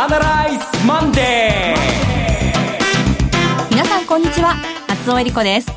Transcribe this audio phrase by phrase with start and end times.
[0.00, 4.54] アナライズマンデー皆さんこんにちは
[4.86, 5.72] 松尾恵理子です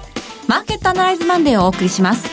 [0.47, 2.29] マーケットアナライズマンデーをお送りします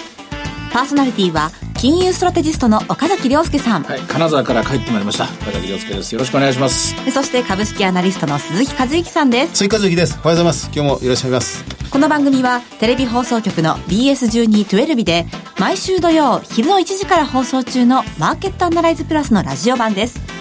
[0.71, 3.85] パーソナリティは金融ストラテジストの岡崎亮介さん。
[3.85, 5.25] はい、金沢から帰ってまいりました。
[5.25, 6.13] 岡崎亮介です。
[6.13, 6.97] よろしくお願いします。
[7.13, 9.55] そして株式アナリストの鈴木和之さんです。
[9.55, 10.19] 鈴木和之です。
[10.25, 10.71] おはようございます。
[10.75, 11.89] 今日もよろしくお願いします。
[11.89, 15.27] この番組はテレビ放送局の BS1212 で
[15.61, 20.39] 毎週土曜昼の1時から放送中のマーケットアナライズプラスのラジオ版です。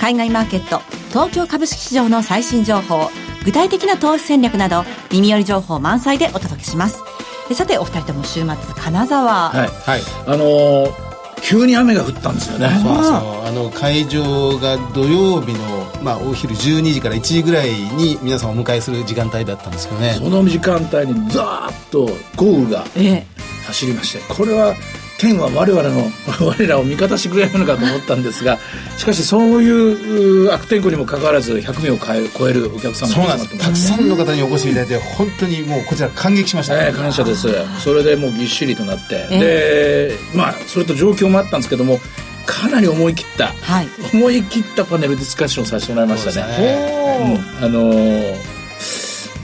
[0.00, 3.10] 海外マーケット、東京株式市場の最新情報、
[3.44, 7.02] 具体的な投資戦略など耳寄り情報満載でお届けします。
[7.54, 9.50] さてお二人とも週末金沢。
[9.50, 11.06] はい、はい、あのー
[11.42, 12.68] 急に雨が降ったんですよね。
[12.82, 20.14] そうそうあの会場が土曜日の、まあ、お昼12時から1時ぐらいに皆さんお迎えする時間帯だったんですけどね。
[20.14, 22.84] その時間帯にザーッと豪雨が
[23.66, 24.74] 走りまして、これは
[25.18, 28.58] 天は我々の 我らを味方してくれるのかと思ったんですが
[28.96, 37.48] しかしそういう悪天候にもかかわらず100名を超えるお客さんがたくさんの方にお越しいただいて本当にもうこちら感激しました、ね、感謝です。
[37.82, 42.00] それでもうぎっしりとなって、でまあそれと状況もあったんですけども
[42.44, 46.46] かなり思い切った、はい、思い切ったパネルディスカッションをさせてもらいましたね。
[46.58, 47.38] ね。
[47.60, 48.55] うん、あのー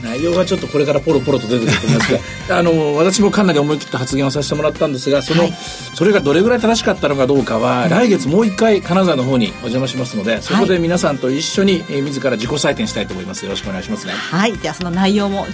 [0.03, 13.45] 内容がちょっとこれからポロポロと出てくると思いますがあの私もかなり思い切った発言をさせてもらったんですがその、はい、それがどれぐらい正しかったのかどうかは、来月もう一回金沢の方にお邪魔しますのでそこで皆さんと一緒に、えー、自ら自己採点したいと思います。
[13.45, 14.13] よろしくお願いしますね。
[14.13, 14.57] はい。
[14.57, 15.45] ではその内容も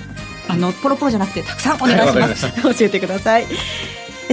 [0.48, 3.46] あのポロポロじゃなくてたくさんお願いします、はい、 教えてください。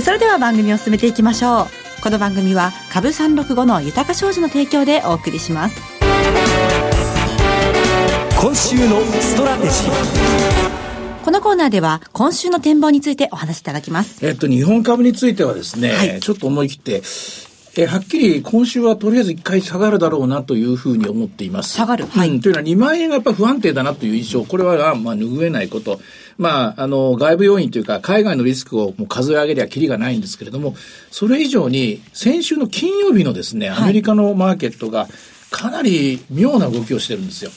[0.03, 1.87] それでは番組を進めていきましょう。
[2.03, 5.81] この番組は株365の豊か商事の提供でお送りします
[8.47, 14.25] 今週のストラテジーこのコーナーでは今週の展望についてお話しいただきます。
[14.25, 17.03] えっと、日本株についてはですね、はい、ちょっと思い切って、
[17.77, 21.75] えはっきり今週はとりあえず一回下がるだろうなというふうに思っています。
[21.75, 26.01] 下がる、はい、うん、というのは2万円がやっぱり不安定だなという印象、これはまあ拭えないこと。
[26.39, 30.77] まあ、あの、外部要因というか、海外のリスクをもう数え上げりゃきりがないんですけれども、
[31.11, 35.09] それ以上に、先週の金曜日のですね、アメリカのマーケットが
[35.51, 37.51] かなり妙な動きをしてるんですよ。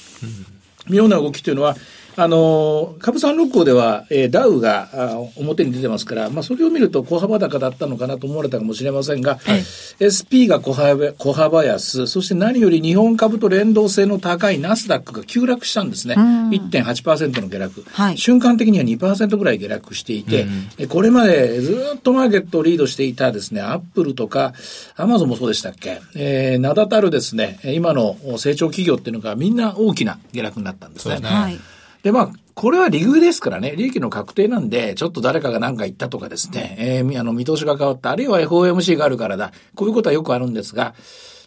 [0.89, 1.75] 妙な動きというのは、
[2.21, 9.63] あの、株三六甲では、えー、ダウがあ表に出てますから、まあ、それを見ると小幅高だったのかなと思われたかもしれませんが、はい、
[10.03, 16.15] SP が小幅小幅安、そして何より日本株と連動性の高いナスダックが急落したんですね。
[16.15, 20.45] 1.8%の下落、はい、瞬間的には2%ぐらい下落していて、
[20.77, 24.51] うん、これまでずっとマーケットをリードしていたですね、アップルとか、
[24.97, 31.15] アマゾンもそうでしたっけ、えー、名だたるですね、今の成長企業っていうのがみんな大きな下落になったんですね。
[31.15, 31.39] そうですね。
[31.39, 40.93] はいで、まあ、これは利食ですからね、利益の確定なんで、ちょっと誰かが何か言ったとかですね、えー、あの、見通しが変わった、あるいは FOMC があるからだ、こういうことはよくあるんですが、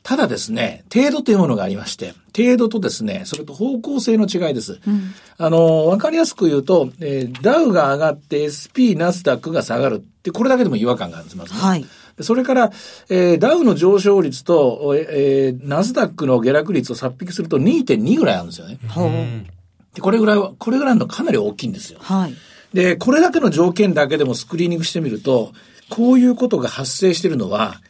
[0.02, 4.80] ただですね、程度というものがありまして、程度とですね、それと方向性の違いです。
[4.86, 11.60] うん、あの、わかりやすく言うと、えー、ダウが上がって SP、ナスダックが下がるって、これだけでも違和感があるんです、まず、ね。
[11.60, 11.86] はい。
[12.20, 12.72] それから、
[13.10, 18.78] えー、ダウの上昇率と、えー、ナスダックの下落率を差っ引きすると2.2ぐらいあるんですよね。
[18.96, 19.46] うん
[19.94, 21.98] で、これぐらいは、これぐらいのかなり大きいんですよ。
[22.02, 22.34] はい。
[22.72, 25.52] で、これだけの条件だけでもスクリーニングしてみると、
[25.90, 27.80] こういうことが発生してるのは、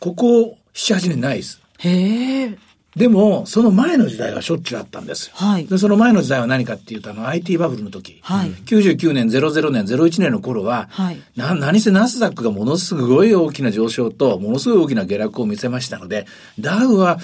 [0.00, 1.60] ここ7、8年ないです。
[1.78, 2.58] へえ。
[2.96, 5.32] でも、その前の時代はしょっちゅうあったんですよ。
[5.36, 5.66] はい。
[5.66, 8.18] で、その前の時代は何かっていうと、あの、IT バブルの時。
[8.22, 8.50] はい。
[8.50, 11.18] 99年、00年、01年の頃は、はい。
[11.34, 16.26] な、何せナスダックがものすごい大きな上昇と、ものすごい大きな下落を見せましたので、
[16.60, 17.18] ダウは、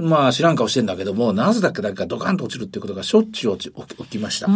[0.00, 3.70] まあ知らん顔してんだけども、ナスダックだけがドカンと落ちるっていうことがしょっちゅう起
[4.10, 4.48] きました。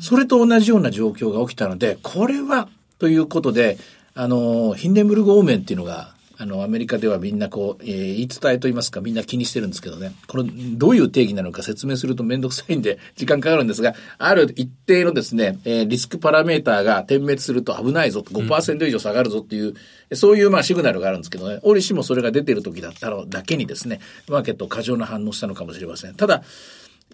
[0.00, 2.68] それと同じような状況が起きたので、これは、
[2.98, 3.78] ということで、
[4.14, 6.13] あの、ヒンデンブルグ方面っていうのが
[6.44, 10.12] あの、アメリカではみんなこう、えー、言い伝えと言いますか、みんな気にしてるんですけどね。
[10.28, 19.74] これ、どういう定義なのか説明するとめんどくさいんで、 時間かかるんですが、ある一定のですね、えー、リスクパラメーターが点滅すると危ないぞと、5%以上下がるぞっていう、
[20.10, 26.14] うん、そういうまあシグナルがあるんですけどね、折しもそれが出てる時だったのだけにですね、マーケット過剰な反応したのかもしれません。
[26.14, 26.42] ただ、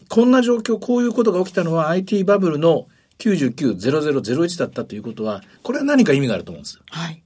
[0.08, 2.88] こんな状況、こういうことが起きたのは IT バブルの
[3.20, 6.80] 990001だったということは、これは何か意味があると思うんです。
[6.90, 7.19] はい。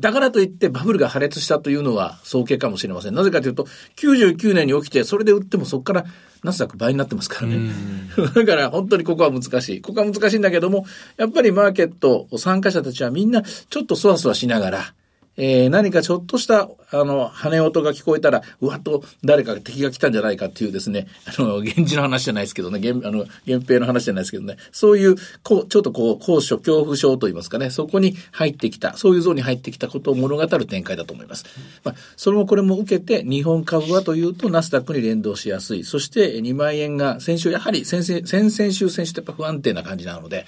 [0.00, 3.14] だからといってバブルが破裂したというのは早計かもしれません。
[3.14, 3.66] なぜかというと、
[3.96, 6.04] 99年に起きて、それで売ってもそこから
[6.44, 7.70] ナスダック倍になってますからね。
[8.34, 9.80] だから本当にここは難しい。
[9.80, 10.86] ここは難しいんだけども、
[11.16, 14.94] やっぱりマーケット参加者たちはみんなちょっとそわそわしながら、
[15.38, 21.06] えー、何かちょっとした、あの、羽音が聞こえたら、うわっと誰か敵が来たんじゃないかっていうですね、
[21.38, 25.14] あの、源氏の話じゃないですけどね、源、あの、源平の話じゃないですけどね、そういう、
[25.44, 31.44] こう、ちょっとこう、高所恐怖症といいますかね、そこに入ってきた、そういうゾーンに入ってきたことを物語る展開だと思います。
[31.84, 35.84] まあ、それもこれも受けて、日本株はというと、ナスダックに連動しやすい。
[35.84, 40.46] そして、2万円が、先週、やはり先々、先々週、先週ってやっぱ不安定な感じなので、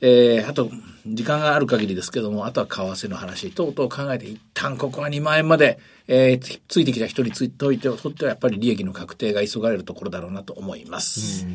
[0.00, 0.70] えー、あと、
[1.06, 11.46] 時間がある限りですけども、あとは為替の話等々考えて、一旦ここは2万円まで、えーついてきた人についておいて、とってはやっぱり利益の確定が急がれるところだろうなと思います。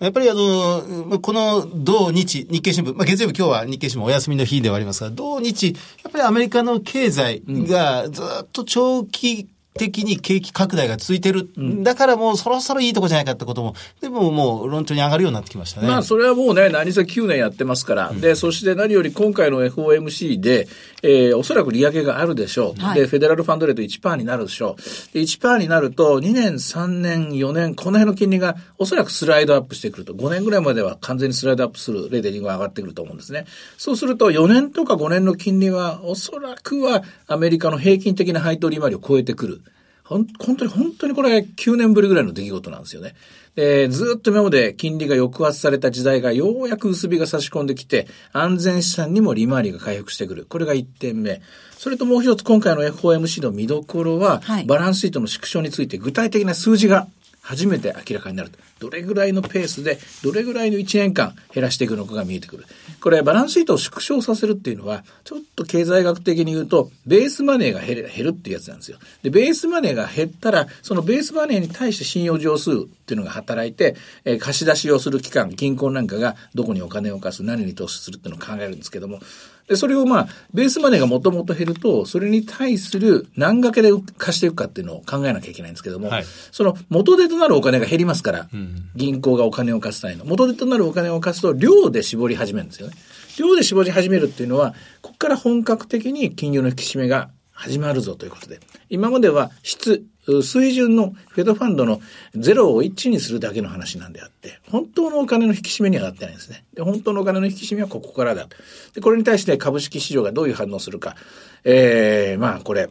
[0.00, 11.48] やっぱりあの、この土日、日経新聞、まあ、月曜日今日は日経新聞お休みの日ではありますが、土日、やっぱりアメリカの経済がずっと長期的に景気拡大が続いてる。
[11.82, 15.88] だからもうそろそろいいとこじゃないかってことも、でももう論調に上がるようになってきましたね。
[15.88, 18.12] まあ、それはもうね、何せ9年やってますから。
[18.12, 20.68] で、そして何より今回の FOMC で、
[21.02, 22.80] えーおそらく利上げがあるでしょう。
[22.80, 25.14] はいで、フェデラルファンドレート1%になるでしょう。
[25.14, 30.14] で、1%になると、2年、3年、4年、この辺の金利がおそらくスライドアップしてくると。
[30.14, 33.46] 5年ぐらいまでは完全にスライドアップする0.25が上がってくると思うんですね。
[33.76, 39.60] そうすると、4年とか5年の金利は、おそらくはアメリカの平均的な配当利回りを超えてくる。
[40.04, 43.14] ほん本当に、本当にこれ9年ぶりぐらいの出来事なんですよね。
[43.56, 50.46] で、ずっと今まで金利が抑圧された時代がようやく薄日が差し込んできて、安全資産にも利回りが回復してくる。
[50.46, 51.40] これが1点目。
[51.78, 57.06] それともう一つ今回の FOMC の見どころは、はいバランスシートの縮小について具体的な数字が
[57.44, 58.58] 初めて明らかになると。
[58.80, 62.64] どれぐらいのペースで、どれぐらいの1年間減らしていくのかが見えてくる。
[63.02, 68.98] これ、バランスシートを縮小させるっていうのは、ちょっと経済学的に言うと、ベースマネーが減る減るっていうやつなんですよ。
[69.22, 72.74] で、ベースマネーが減ったら、そのベースマネーに対して信用上数っ
[73.06, 73.94] ていうのが働いて、
[74.24, 79.20] えー貸し出しをする機関、銀行なんかがどこにお金を貸す、何に投資するっていうのを考えるんですけども、
[79.68, 88.48] で、それをまあ、ベースマネーがもともと減ると、それに対する何掛けで貸していくかっていうのを考えなきゃいけないんですけども、はいその元手となるお金が減りますから、
[88.94, 90.24] 銀行がお金を貸す際の。
[90.24, 92.94] 元手となるお金を貸すと、量で絞り始めるんですよね。
[93.38, 98.60] 量で絞り始めるっていうのは、ここから本格的に金融の引き締めが始まるぞということで、
[98.90, 100.04] 今までは質、
[100.42, 102.00] 水準のフェドファンドの
[102.34, 106.64] ゼロを1にするだけの話なんであって、本当のお金の引き締めにはなってないんですね。
[106.74, 108.48] で、本当のお金の引き締めはここからだ。
[108.94, 111.16] で、これに対して株式市場がどういう反応するか。
[111.64, 112.88] えー、まあこれ、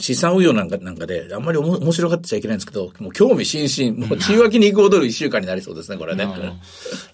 [0.00, 6.26] 資産運用なんかなんかで、あんまりおも面白がってちゃいけないんですけど、もう興味津々、もう血湧きに行く踊る一週間になりそうですね、これね。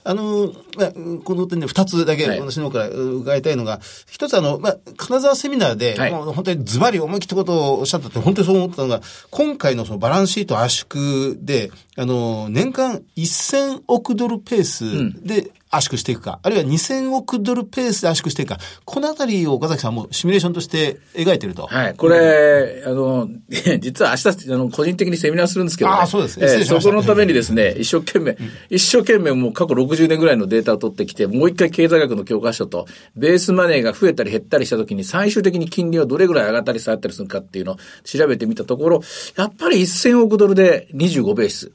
[0.05, 0.93] あの、まあ、
[1.25, 2.41] この点で二つだけはい。
[2.41, 6.11] 私の方から伺いたいのが、一つあの、まあ、金沢セミナーで、はい。
[6.13, 9.01] もう本当にズバリ思い切ったことをおっしゃったって、本当にそう思ったのが、
[9.31, 21.67] 今回のそのバランスシート圧縮で、あの、年間1000億ドルペースで圧縮していくか、あるいは2000億ドルペースで圧縮していくか、このあたりを岡崎さんもシミュレーションとして描いてると。
[21.67, 21.95] はい。
[21.95, 23.29] これ、あの、
[23.81, 28.37] 実は明日、あの、個人的にセミナーするんですけど、ね、あーそうですねえーそこのためにですね、一生懸命、
[28.71, 32.87] 一生懸命もう過去60年ぐらいのデータを取ってきて、もう一回経済学の教科書と、
[33.17, 39.03] ベースマネーが増えたり減ったりしたときに、最終的に金利はどれぐらい上がったり下がったりするかっていうのを調べてみたところ、
[39.37, 41.73] やっぱり1000億ドルで25ベース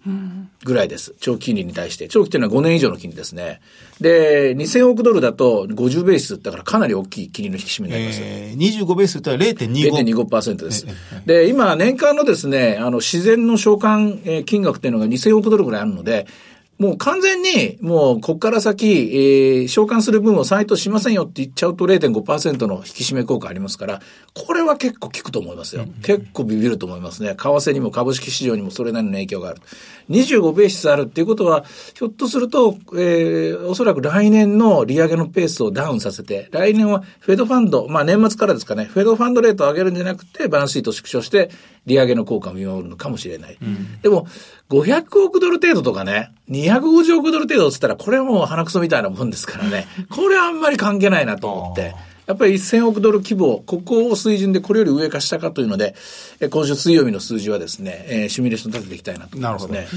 [0.64, 1.14] ぐらいです。
[1.20, 2.08] 長期金利に対して。
[2.08, 3.60] 長期っていうのは5年以上の金利ですね。
[4.02, 8.20] で、2000億ドルだと50ベースだからかなり大きい金利の引き締めになります。
[8.24, 10.26] えー、25ベースって言ったら0.25。
[10.26, 10.88] 0.25%です。
[11.26, 16.26] で、今、年間のですね、あの、自然の償還えー金額っていうのが2000億ドルぐらいあるので、
[16.82, 24.02] もう完全に、もう、こっから先、えー償還する分を再投しませんよって言っちゃうと0.5%の引き締め効果ありますから、
[24.34, 25.86] これは結構効くと思いますよ。
[26.02, 27.36] 結構ビビると思いますね。
[27.36, 29.62] 為替にも株式市場にもそれなりの影響がある。
[30.10, 41.52] 25ベースあるっていうことは、ひょっとすると、えーおそらく来年の利上げのペースをダウンさせて、来年はフェドファンド、まあ年末からですかね、フェドファンドレートを上げるんじゃなくて、バランスシートを縮小して、
[41.86, 43.58] 利上げの効果を見守るのかもしれない。
[44.02, 44.28] でも、
[44.70, 51.96] 500億ドル程度とかね、250億ドル程度って言ったら、これはもう鼻くそみたいなもんですからね、 これはあんまり関係ないなと思って。
[52.28, 55.96] やっぱり1000億ドル規模、ここを水準でこれより上か下かというので、
[56.40, 59.88] え今週水曜日の数字はですね、えーシミュレーション立てていきたいなと思いますね。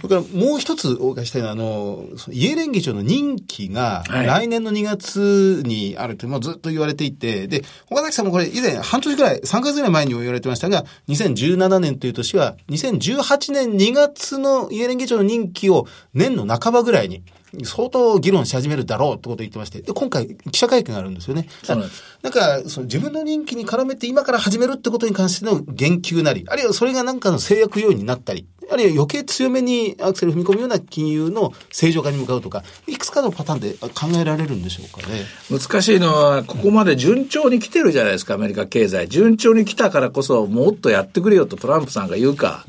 [0.00, 17.22] それからもう一つお伺いしたいのは、あの、イエレン議長の任期がはい来年の2月にあると、もうずっと言われていて、で、岡崎さんもこれ以前半年ぐらい、3ヶ月ぐらい前にも言われてましたが、2017年という年は、2018年2月のイエレン議長の任期を年の半ばぐらいに、
[17.64, 21.48] 相当議論し始めるだろうってことを言ってまして、で、今回記者会見があるんですよね。
[21.62, 33.90] そうなんですなんか、その自分の任期に絡めて今から始めるってことに関しての言及なり、あるいはそれがなんかの制約要因になったり、あるいは余計強めにアクセル踏み込むような金融の正常化に向かうとか、いくつかのパターンで考
[34.20, 35.24] えられるんでしょうかね。
[35.50, 39.08] 難しいのは、ここまで順調に来てるじゃないですか、アメリカ経済。
[39.08, 42.64] 順調に来たからこそ、もっとやってくれよとトランプさんが言うか。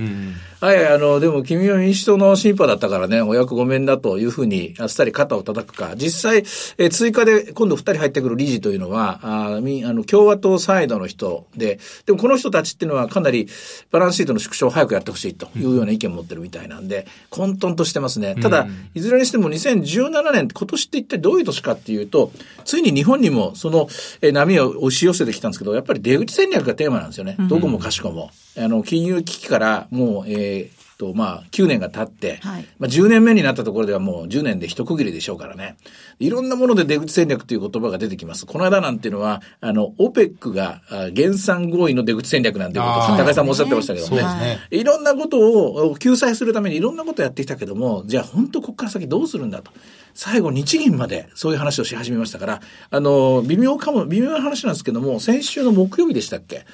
[0.61, 5.95] はい、あの、でも君は民主党の審判だったからね、お役ごめんだというふうに、あっさり肩を叩くか。
[5.95, 6.43] 実際、
[6.77, 13.47] え追加で今度二人入ってくる理事というのは、あみあの共和党サイドの人で、でもこの人たちっていうのはかなり
[13.89, 18.35] バランスシートの縮小を早くやってほしいというような意見を持ってるみたいなんで、混沌としてますね。
[18.35, 22.31] ただ、いずれにしても2017年、今年って一体どういう年かっていうと、
[22.65, 23.87] ついに日本にもその
[24.21, 27.35] え波を押し寄せてきたんですけど、やっぱり出口戦略がテーマなんですよね。
[27.49, 28.31] どこもかしこも。
[28.57, 35.75] あの、金融危機からもう、えーと、まあ、9年が経って、はい、まあ、10年目になったところではもう10年で一区切りでしょうからね。
[36.19, 38.45] いろんなもので出口戦略という言葉が出てきます。
[38.45, 40.81] この間なんていうのは、あの、オペックが
[41.11, 44.21] 減産合意の出口戦略なんていうことを、高井さんもおっしゃってましたけどね。
[44.21, 49.71] ねいろんなことを救済するためにいろんなことをやってきたけども、じゃあ本当ここから先どうするんだと。
[50.13, 56.65] 最後日銀までそういう話をし始めましたから、あの、微妙かも、微妙な話なんですけども、先週の木曜日でしたっけ？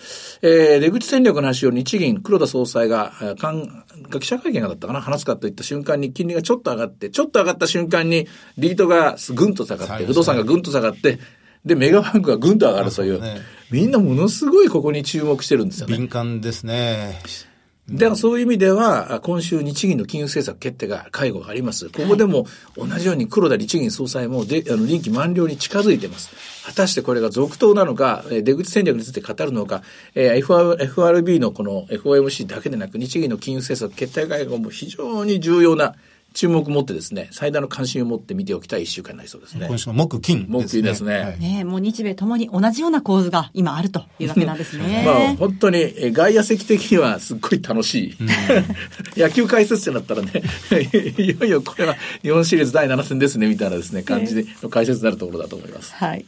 [0.41, 3.83] えー、出口戦略の話を日銀、黒田総裁が、かん、
[4.19, 8.27] 記者会見がだったかな、話すかといった瞬間に金利がちょっと上がって、ちょっと上がった瞬間に、
[8.57, 11.19] リートがぐんと下がって、不動産がぐんと下がって、
[11.65, 13.41] で、メガバンクがぐんと上がるという、ね、
[13.71, 15.97] みんなものすごいここに注目してるんですよね。
[15.97, 17.19] 敏感ですね。
[17.89, 21.89] だからそういう意味では、今週日銀の金融政策決定が、会合があります。
[21.89, 26.35] ここでも同じように黒田日銀総裁もで、あの、臨機満了に近づいてます。
[26.65, 29.83] 果たしてこれが続投なのか、出口戦略について語るのか、
[30.15, 35.95] えー、FRB のこの FOMC だけでなく、日銀の金融政策決定会合も非常に重要な
[36.33, 39.67] 注目を持ってですね、最大の関心を持って見ておきたい一週間になりそうですね。
[39.67, 41.37] 今週の木金、ね、木金ですね。
[41.39, 45.03] ねもう日米ともに同じような構図が今あるというわけなんですね。
[45.05, 48.17] まあ本当に外野席的にはすっごい楽しい。
[49.19, 50.31] 野球解説者だったらね、
[51.17, 55.93] いよいよこれは日本シリーズ第7戦ですねみたいなですね、感じでの解説になるところだと思います。
[55.93, 56.25] はい。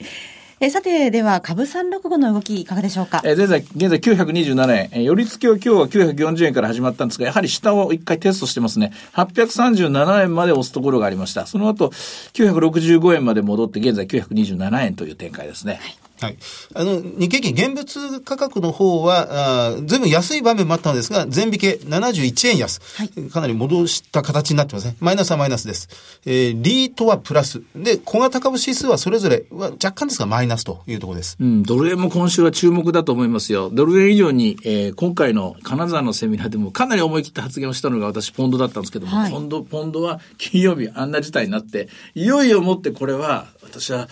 [0.62, 3.22] えさて、では、株365の動き、いかがでしょうか？
[3.24, 4.90] え現在、現在927円。
[4.92, 8.92] え寄り付きを今日は940円から始まったんですが、やはり下を一回テストしてますね。
[9.14, 11.46] 837円まで押すところがありました。
[11.46, 11.90] その後、
[12.34, 15.80] 965円まで戻って、現在927円という展開ですね。
[15.82, 16.38] はいはい。
[16.74, 22.82] あの、日経金現物価格の方は、あ全部安い場面もあったのですが、全引け71円安。
[22.98, 24.96] はい、かなり戻した形になってますね。
[25.00, 25.90] マイナスはマイナスです。
[26.26, 27.62] えー、リートはプラス。
[27.76, 31.38] で、小型株指数はそれぞれは若干ですがマイナスというところです。
[31.40, 33.70] うん、ドル円も今週は注目だと思いますよ。
[33.72, 44.08] ドル円以上に、えー、今回の金沢のセミナーでもかなり思い切った発言をしたのが私、ポンドだったんですけども、はい、ポンド、ポンドは金曜日あんな事態になって、いよいよもってこれは、私は、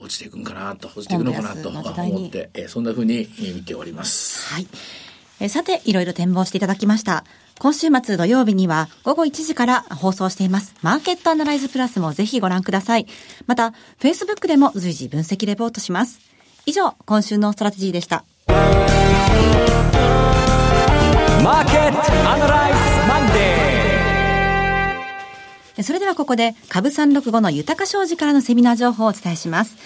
[0.00, 4.52] 落ちていくんかなと、落ちていくのかなと思って、えー、そんなふうに見ております。
[4.52, 4.66] はい。
[5.40, 7.24] えさて、いろいろ展望していただきました。
[7.58, 10.74] 今週末土曜日には午後1時から放送しています。
[10.80, 13.06] マーケットアナライズプラスもぜひご覧ください。
[13.46, 16.20] また、Facebook でも随時分析レポートします。
[16.64, 18.24] 以上、今週のストラテジーでした。
[18.48, 22.78] マーケットアナライズ
[23.08, 23.69] マンデー
[25.82, 29.76] それではここで株365の豊商事からのセミナー情報をお伝えします。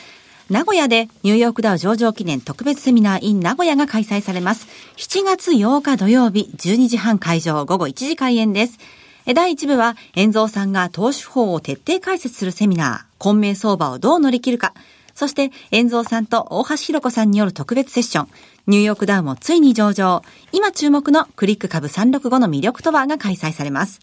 [0.51, 4.67] 名古屋でニューヨークダウ上場記念特別セミナー in 名古屋が開催されます。
[4.97, 8.79] 7月8日土曜日12時半会場午後1時開演です。
[9.33, 14.75] 第1部は、遠蔵さんが投資法を徹底解説するセミナー、混迷相場をどう乗り切るか。
[15.15, 18.29] そして、遠蔵さんと大橋弘子さんによる特別セッション、
[18.67, 20.23] ニューヨークダウもついに上場、
[20.53, 24.01] 今注目のクリック株365の魅力とはが開催されます。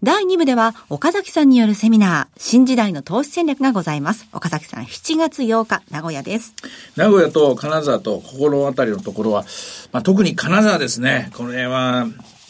[0.00, 4.28] 第2部では岡崎さんによるセミナー、新時代の投資戦略がございます。
[4.32, 6.54] 岡崎さん、7月8日、名古屋です。
[6.94, 9.44] 名古屋と金沢と心当たりのところは、
[9.90, 11.32] まあ、特に金沢ですね。
[11.36, 12.06] これは、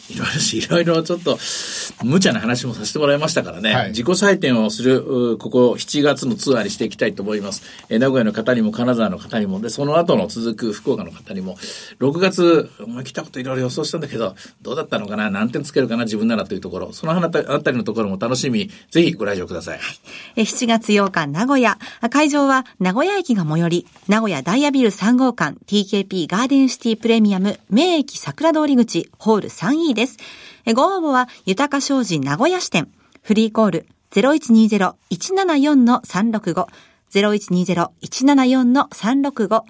[0.09, 1.37] いろいろし、いろいろちょっと、
[2.03, 7.63] 無茶な話もさせてもらいましたからね、はい、自己採点をする、ここ7月のツアーにしていきたいと思います。
[7.89, 11.57] えー、名古屋の方にも、金沢の方にも、で、その後の続く福岡の方にも、
[11.99, 15.29] 6月、思い切ったこといろいろ予想したんだけど、どうだったのかな？
[15.29, 16.05] 何点つけるかな？
[16.05, 18.69] 自分ならというところ、そのあたりのところも楽しみ。
[18.89, 19.79] ぜひご来場ください。
[20.35, 21.77] え7月8日、名古屋。
[22.09, 29.98] 会場は、名古屋駅が最寄り、名古屋ダイヤビル3号館、TKP ガーデンシティプレミアム、名駅桜通り口、ホール 3E です。
[29.99, 30.17] です
[30.73, 32.89] ご応募は、豊か商事名古屋支店。
[33.21, 36.67] フリーコール0120-174-365。
[37.11, 39.63] 0120-174-365。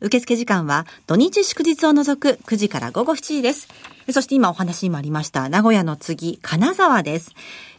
[0.00, 3.68] 受付時間は土日祝日を除く9時から午後7時です。
[4.10, 7.32] そして今お話にもありました名古屋の次、金沢です。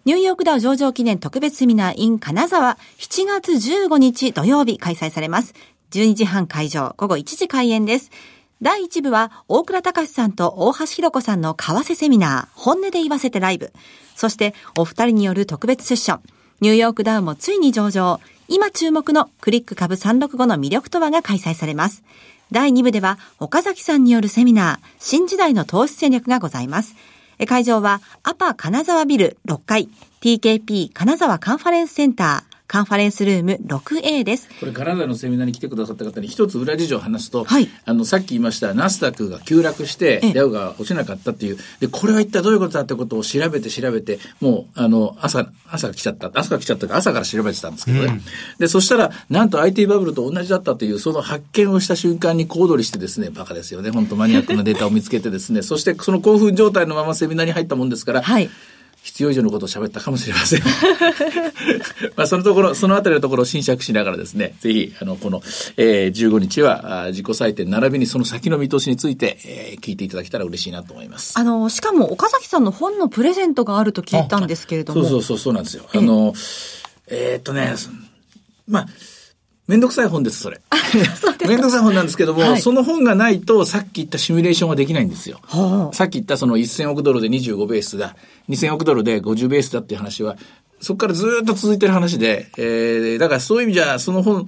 [0.05, 5.53] ニューヨークダウ上場記念特別セミナー in 金沢7月15日土曜日開催されます。
[5.91, 8.11] 12時半会場、午後1時開演です。
[8.61, 13.71] 第1部は、大倉隆さんと大橋弘子さんの為替セミナー、本音で言わせてライブ。
[14.15, 16.21] そして、お二人による特別セッション。
[16.61, 18.19] ニューヨークダウンもついに上場。
[18.47, 22.03] 今注目のクリック株365の魅力とはが開催されます。
[22.51, 26.95] 第2部では、岡崎さんによるセミナー、新時代の投資戦略がございます。
[27.45, 29.87] 会場は、アパ金沢ビル6階、
[30.21, 34.49] TKP 金沢カンファレンスセンター、カンファレンスルーム 6A です。
[34.59, 48.05] これ、カナダのセミナーに来てくださった方に一つ裏事情を話すと、はい、あの、さっき言いましたナスダックが急落して、ダウが落ちなかったっていう、で、これは一体どういうことだってことを調べて調べて、もう、あの、朝、朝来ちゃった、朝来ちゃったか朝から調べてたんですけどね。
[48.05, 48.21] うん、
[48.59, 53.91] で、そしたら、なんと IT バブルと同じだったという、その発見をした瞬間に小躍りしてですね、バカですよね。
[53.91, 58.49] 本当マニアックなデータを見つけてですね、そしてその興奮状態のままセミナーに入ったもんですから、はい
[59.07, 60.61] 必要以上のことを喋ったかもしれません。
[62.17, 65.41] まあそのところ、そのあたりのところを侵釈しながらですね、ぜひ、あの、この、
[65.77, 71.39] えー、15日は自己採点並びにその先の見通しについて、えー、聞いていただけたら嬉しいなと思います。
[71.39, 75.01] あの、しかも岡崎さんの本のプレゼントがあると聞いたんですけれども。
[75.03, 75.85] そうそうそう、そうなんですよ。
[75.93, 76.33] あの、
[77.07, 77.75] えー、っとね、
[78.67, 78.87] まあ、
[79.67, 80.61] めんどくさい本です、それ。
[81.45, 85.39] めんどくさい本なんですけども、はい、その本がないと、さっき言ったシミュレーションはできないんですよ。
[85.43, 88.15] はあ、さっき言ったその1000億ドルで25ベースだ、
[88.49, 90.37] 2000億ドルで50ベースだっていう話は、
[90.79, 94.45] そこからずっと続いてる話で、えー、だからそういう意味じゃ、その本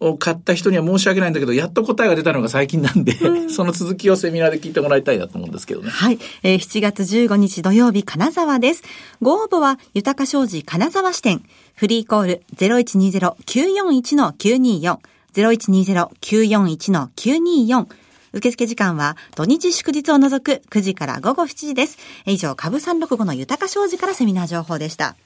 [0.00, 5.90] を買った人には申し訳ないんだけど、やっと答えが出たのが最近なんで、うん、 その続きをセミナーで聞いてもらいたいなと思うんですけどね。
[5.90, 6.18] はい。
[6.42, 8.82] えー、7月15日土曜日、金沢です。
[9.20, 11.42] ご応募は、豊か商事金沢支店。
[11.74, 14.98] フリーコール0120-941-924。
[15.34, 17.86] 0120-941-924
[18.32, 21.98] 受付時間は土日祝日を除く9時から午後7時です。
[22.26, 25.16] 以上、株365の豊か商事からセミナー情報でした。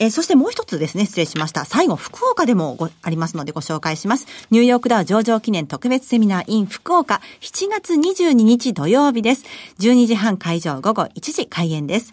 [0.00, 1.64] えー、そしてもう一つですね、失礼しました。
[1.64, 4.26] 最後、福岡でもありますのでご紹介します。
[4.50, 9.44] ニューヨークダウ上場記念特別セミナー in 福岡、7月22日土曜日です。
[9.78, 12.12] 12時半会場、午後1時開演です。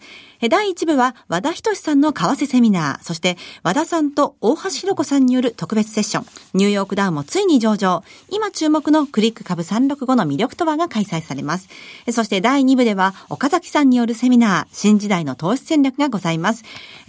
[0.50, 11.70] 第1部は和田仁さんの為替セミナー、そして和田さんと大橋弘子さんによる特別セッション、ニューヨークダウンもついに上場、今注目のクリック株365の魅力とはが開催されます。
[12.12, 16.64] そして第2部では岡崎さんによるセミナー、新時代の投資戦略がございます。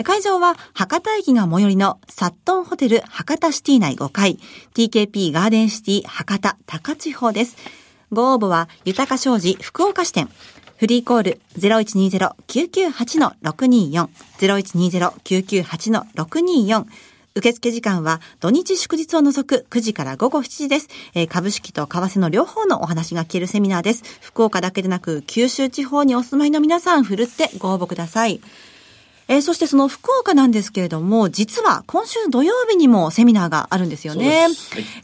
[0.05, 4.39] 会場は博多駅が最寄りのサットンホテル博多シティ内5階、
[4.75, 7.57] TKP ガーデンシティ博多高千穂です。
[8.11, 10.29] ご応募は豊か商事福岡支店。
[10.83, 14.09] フリーコール0120-998-624
[14.41, 16.87] 0120-998-624
[17.37, 20.89] 受付時間は土日祝日を除く9時から午後7時です。
[21.15, 24.03] えー、株式と為替の両方のお話が聞けるセミナーです。
[24.21, 28.41] 福岡だけでなく九州地方にお住まいの皆さん、ふるってご応募ください。
[29.29, 34.41] えー、そしてその福岡なんですけれども、実は今週土曜日にもセミナーがあるんですよね。
[34.41, 34.51] はい、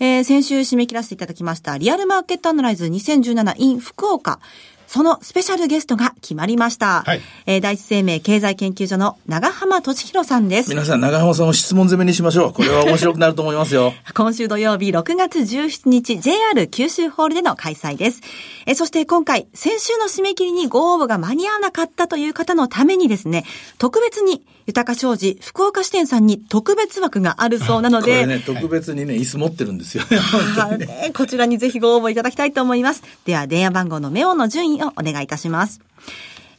[0.00, 4.40] えー、先週締め切らせていただきました、リアルマーケットアナライズ 2017in 福岡。
[4.88, 7.02] そのスペシャルゲストが決まりました。
[7.02, 7.20] はい。
[7.44, 10.70] えー、第一生命経済研究所の長浜俊弘さんです。
[10.70, 12.52] 皆さん、長浜さんを質問攻めにしましょう。
[12.54, 13.92] これは面白くなると思いますよ。
[14.16, 18.22] 今週土曜日6月17日 JR 九州ホールでの開催です。
[18.64, 23.44] えー、そして今回、先週の締め切りにご応募が間に合わなかったという方のためにですね、
[23.76, 28.20] 特別に豊か商事福岡支店さんに特別枠があるそうなので。
[28.20, 30.18] これね、特別にね、椅子持ってるんですよね。
[30.86, 33.02] ね、こちらにぜひご応募いただきたいと思います。
[33.24, 35.80] では、電話番号のメオの順位をお願いいたします。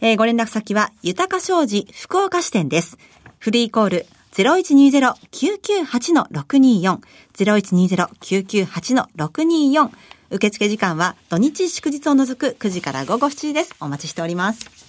[0.02, 2.98] えー、ご連絡先は、豊か商事福岡支店です。
[3.38, 6.98] フリーコール0120-998-624
[7.38, 9.90] 0120-998-624
[10.32, 13.76] 受付時間は土日祝日を除く9時から午後7時です。
[13.80, 14.89] お待ちしております。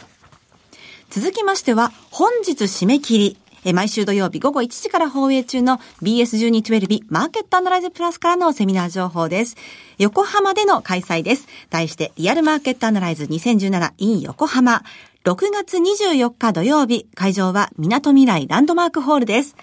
[1.10, 3.72] 続きましては、本日締め切り。
[3.74, 9.56] 毎週土曜日午後1時から放映中の BS1212 マーケットアナライズプラスからのセミナー情報です。
[9.98, 11.48] 横浜での開催です。
[11.68, 14.84] 題してリアルマーケットアナライズ 2017in 横浜。
[15.24, 19.56] 6月24日土曜日、会場は港未来ランドマークホールです。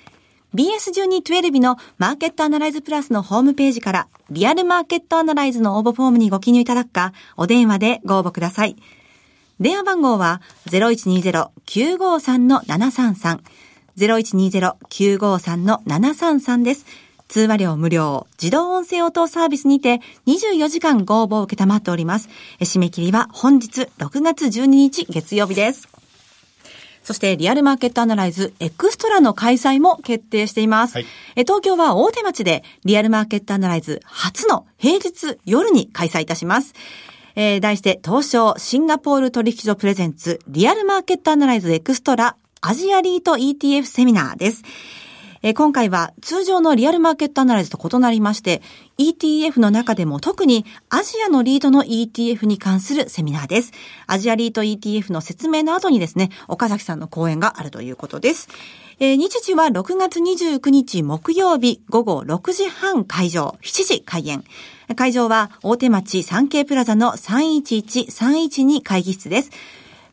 [0.54, 8.76] BS1212 のマーケットアナライズプラスのホームページからリアルマーケットアナライズの応募フォームにご記入いただくか、お電話でご応募ください。
[9.60, 13.40] 電話番号は0120-953-733。
[13.98, 16.86] 0120-953-733です。
[17.28, 22.30] 通話料無料、自動音声応答サービスにて24時間ご応募を受けたまっております。
[22.60, 25.90] 締め切りは本日6月12日月曜日です。
[27.04, 30.94] そしてリアルマーケットアナライズエクストラの開催も決定しています。
[30.96, 31.06] はい、
[31.38, 36.76] 東京は大手町でリアルマーケットアナライズ初の平日夜に開催いたします。
[37.40, 44.64] えー、題して、東証シンガポール取引所プレゼンツ、リアルマーケットアナライズエクストラ、アジアリート ETF セミナーです。
[45.44, 48.64] えー今回は通常のリアルマーケットアナライズと異なりまして、
[48.98, 53.72] ETF の中でも特にアジアのリートの ETF に関するセミナーです。
[54.08, 58.50] アジアリート ETF の説明の後にですね、岡崎さんの講演があるということです。
[59.00, 64.44] えー日時は6月29日木曜日午後6時半会場、7時開演。
[64.96, 69.52] 会場は大手町 3K プラザの311-312会議室です。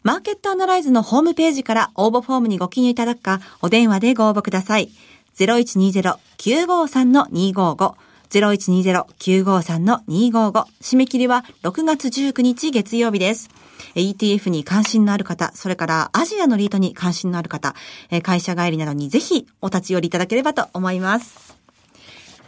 [0.02, 4.90] マーケットアナライズのホームページから応募フォームにご記入いただくか、お電話でご応募ください。
[5.36, 7.94] 0120-953-255。
[8.28, 10.66] 0120-953-255。
[10.82, 13.48] 締め切りは6月19日月曜日です。
[13.94, 17.74] えー ETF に関心のある方、それからアジアのリートに関心のある方、
[18.10, 21.54] えー会社帰りなどにぜひお立ち寄りいただければと思います。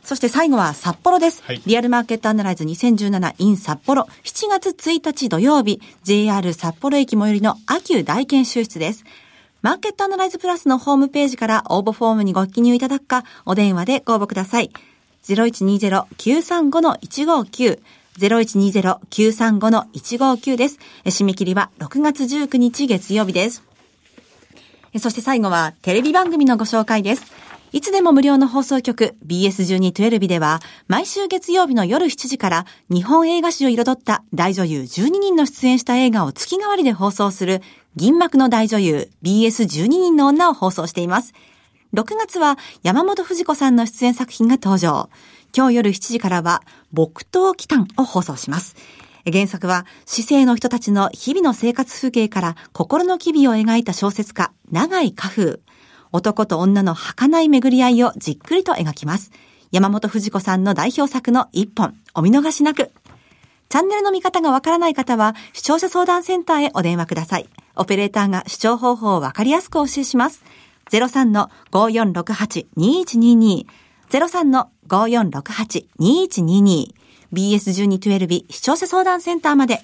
[0.04, 1.42] そして最後は札幌です。
[1.44, 9.04] はいリアルマーケットアナライズ 2017in 札幌7月1日土曜日 JR 札幌駅最寄りの秋大研修室です。
[9.62, 14.70] マーケットアナライズプラスのホームページから応募フォームにご記入いただくか、お電話でご応募ください。
[15.24, 17.80] 0120-935-159
[18.18, 20.79] 0120-935-159です。
[21.05, 23.64] 締め切りは6月19日月曜日です。
[24.98, 27.33] そして最後はテレビ番組のご紹介です。
[27.72, 37.61] いつでも無料の放送局 BS1212 では毎週月曜日の夜7時から日本映画史を彩った大女優12人の出演した映画を月替わりで放送する
[37.96, 41.35] 銀幕の大女優 BS12 人の女を放送しています。
[41.92, 45.11] 6月は山本藤子さんの出演作品が登場。
[45.56, 48.76] 今日夜7時からは木刀祈祷を放送します。
[49.24, 55.60] 原作は、市政の人たちの日々の生活風景から心の機微を描いた小説家、長井家風。
[56.12, 59.30] 男と女の儚い巡り合いをじっくりと描きます。
[59.72, 62.90] 山本藤子さんの代表作の一本、お見逃しなく。
[63.70, 67.48] チャンネルの見方がわからない方は、視聴者相談センターへお電話ください。
[67.76, 70.44] オペレーターが視聴方法をわかりやすくお教えします。
[70.90, 73.86] 03-5468-2122。
[74.10, 76.94] 03-5468-2122。
[77.32, 79.82] BS1212 視聴者相談センターまで。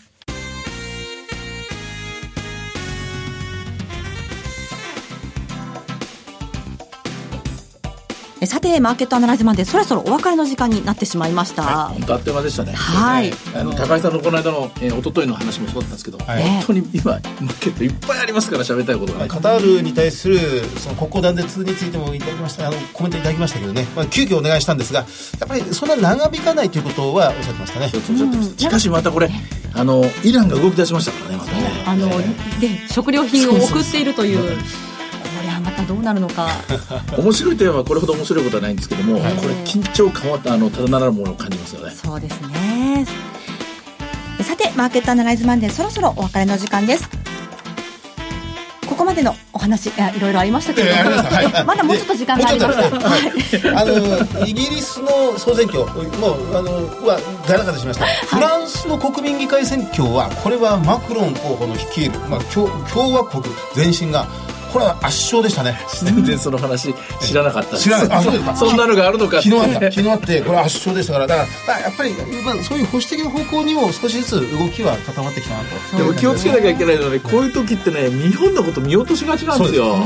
[8.43, 11.63] えさて、マーケットアナライズマンでそろそろお別れの時間になってしまいました。
[11.91, 12.73] 本当あっという間でしたね。
[12.73, 13.31] はい。
[13.31, 16.43] ねあの高井さんのこの間の、えー、一昨日の話もそうだったんですけど、はい。
[16.43, 19.29] 本当に今マーケットいっぱいありますから喋りたいことがね。
[19.29, 20.41] カタールに対する
[20.77, 25.01] その国交断絶についてもいただきましたあのコメントいただきましたけどね、まあ、急遽お願いしたんですが
[25.39, 27.89] やっぱりそんな長引かないということはおっしゃってましたね。
[28.59, 29.31] しかしまたこれ
[29.73, 31.85] あのイランが動き出しましたからねまたね。
[31.87, 32.09] あの、
[32.61, 34.59] で、食料品を送っているという、
[35.83, 36.49] これはまたどうなるのか。
[37.19, 41.95] 面白いといえばこれほど面白いことはないんですけども、これ緊張感はあのただならぬものを感じますよね。
[41.95, 43.07] そうですね。
[44.43, 47.09] さて、マーケットアナライズマンデー、そろそろお別れの時間です。
[48.89, 52.79] ここまでのお話、いろいろありましたけれども、はいはい まだもうちょっと時間があります。
[52.79, 52.91] はい
[53.75, 55.81] あのイギリスの総選挙
[56.19, 56.73] もうあの
[57.07, 57.19] は
[57.49, 63.43] ガラガラしました、フランスの国民議会選挙はこれはマクロン候補の率いる、まあ、共共和国
[63.75, 64.27] 前進が
[64.73, 65.79] これは圧勝でしたね。
[66.03, 67.73] 全然その話知らなかった。
[67.73, 67.85] です。
[67.85, 68.57] 知らなかったあそうですか。
[68.57, 69.93] そんなのがあるのか昨日あった。
[69.93, 71.27] 昨日あってこれは圧勝でしたから。
[71.27, 75.97] だから、まあ、やっぱり、まあ、そういう保守的な方向にも少しずつ動きは固まってきたなと。
[75.97, 79.97] でも気をつけなきゃいけないのはね、こういう時ってね、日本のこと見落としがちなんですよ。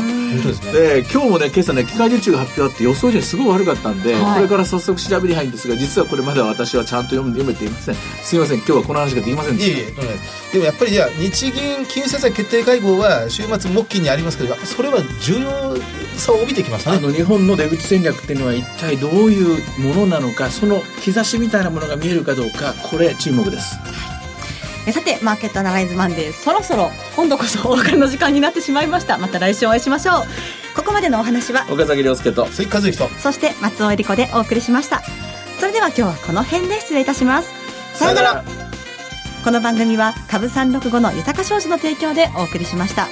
[0.73, 4.35] で今日もね今朝ね機械受注が発表あって予想以上にすごい悪かったんで、はい。
[4.35, 7.95] これから早速調べに入るんですが実はこれまだ私はちゃんと読む読めていません。
[7.95, 8.59] すいません。
[8.59, 10.53] 今日はこの話ができませんでしいえいえとんでもないです。
[10.53, 11.53] でもやっぱりじゃあ日銀
[11.87, 15.77] 金融政策決定会合は週末木金にありますけどそれは重要
[16.17, 23.77] さを帯びてきましたたあねの日本の出口戦略っていうのは一体どういうものなのかその兆しみたいなものが見えるかどうかこれ注目です
[24.87, 29.19] えさて、マーケットアナライズマンデー、そろそろ今度こそお別れの時間になってしまいました。
[29.19, 30.77] また来週お会いしましょう。
[30.77, 35.03] ここまでのお話は、岡崎亮介と鈴木和之とそして松尾恵理子でお送りしました。
[35.59, 37.51] それでは今日はこの辺で失礼いたします。
[37.95, 38.45] さようなら。
[39.43, 43.09] この番組は株365の豊か商事の提供でお送りしました。